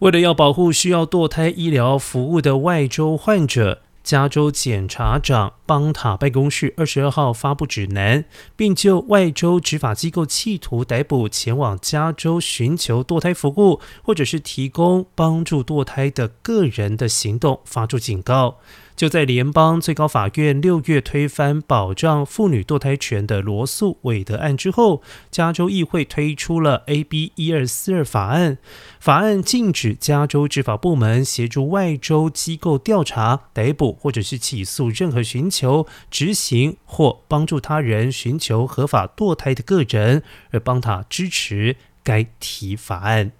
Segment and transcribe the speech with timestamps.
[0.00, 3.82] 为了要保护需要堕胎医疗服务的外州患者。
[4.08, 8.24] 加州检察长邦塔办公室二十二号发布指南，
[8.56, 18.56] 并就外州执法机构企图逮捕前往加州寻求堕胎服务或者是提供帮助堕胎的个人的行动发出警告。
[18.96, 28.58] 就在联邦最高法院六月推翻保障妇女堕胎权的罗素韦德案之后，加州议会推出了 AB 一二四二法案。
[28.98, 40.22] 法案禁止加州执法部门协助外州机构调查、逮捕或者是起诉任何寻求求执行或帮助他人寻求合法堕胎的个人，
[40.52, 43.32] 而帮他支持该提法案。